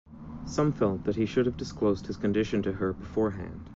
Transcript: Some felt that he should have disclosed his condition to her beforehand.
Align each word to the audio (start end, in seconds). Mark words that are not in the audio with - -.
Some 0.47 0.71
felt 0.73 1.03
that 1.03 1.15
he 1.15 1.27
should 1.27 1.45
have 1.45 1.57
disclosed 1.57 2.07
his 2.07 2.17
condition 2.17 2.63
to 2.63 2.71
her 2.73 2.91
beforehand. 2.91 3.69